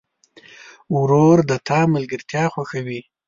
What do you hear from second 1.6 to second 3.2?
تا ملګرتیا خوښوي.